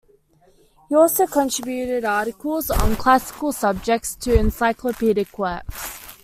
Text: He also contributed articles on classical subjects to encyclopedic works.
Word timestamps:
He 0.89 0.95
also 0.95 1.27
contributed 1.27 2.05
articles 2.05 2.71
on 2.71 2.95
classical 2.95 3.51
subjects 3.51 4.15
to 4.15 4.33
encyclopedic 4.33 5.37
works. 5.37 6.07